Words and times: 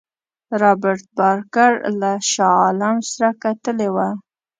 رابرټ 0.61 1.03
بارکر 1.17 1.71
له 2.01 2.11
شاه 2.31 2.55
عالم 2.63 2.95
سره 3.11 3.29
کتلي 3.43 3.89
وه. 3.95 4.07